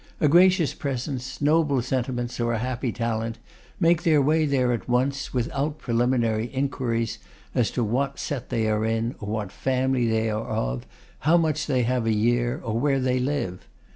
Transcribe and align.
A 0.19 0.27
gracious 0.27 0.73
presence, 0.73 1.39
noble 1.41 1.83
sentiments, 1.83 2.39
or 2.39 2.53
a 2.53 2.57
happy 2.57 2.91
talent, 2.91 3.37
make 3.79 4.01
their 4.01 4.19
way 4.19 4.47
there 4.47 4.71
at 4.73 4.89
once, 4.89 5.31
without 5.31 5.77
preliminary 5.77 6.47
inquiries 6.51 7.19
as 7.53 7.69
to 7.69 7.83
what 7.83 8.17
set 8.17 8.49
they 8.49 8.67
are 8.67 8.83
in, 8.83 9.13
or 9.19 9.27
what 9.31 9.51
family 9.51 10.07
they 10.09 10.31
are 10.31 10.47
of, 10.47 10.87
how 11.19 11.37
much 11.37 11.67
they 11.67 11.83
have 11.83 12.07
a 12.07 12.13
year, 12.15 12.59
or 12.63 12.79
where 12.79 12.99
they 12.99 13.19
live. 13.19 13.67